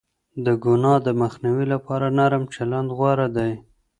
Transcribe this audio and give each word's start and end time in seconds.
د 0.45 0.47
گناه 0.63 0.97
د 1.07 1.09
مخنيوي 1.21 1.65
لپاره 1.73 2.05
نرم 2.17 2.43
چلند 2.55 2.89
غوره 2.97 3.27
دی. 3.37 3.51